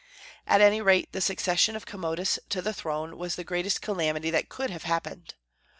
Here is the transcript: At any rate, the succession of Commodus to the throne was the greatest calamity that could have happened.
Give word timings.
At 0.47 0.61
any 0.61 0.81
rate, 0.81 1.11
the 1.11 1.21
succession 1.21 1.75
of 1.75 1.85
Commodus 1.85 2.39
to 2.49 2.59
the 2.63 2.73
throne 2.73 3.19
was 3.19 3.35
the 3.35 3.43
greatest 3.43 3.83
calamity 3.83 4.31
that 4.31 4.49
could 4.49 4.71
have 4.71 4.81
happened. 4.81 5.35